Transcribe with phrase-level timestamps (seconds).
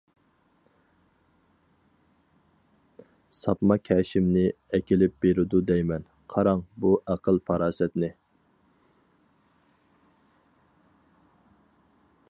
[3.39, 4.45] ساپما كەشىمنى
[4.77, 6.07] ئەكېلىپ بېرىدۇ دەيمەن...
[6.35, 8.11] قاراڭ، بۇ ئەقىل- پاراسەتنى!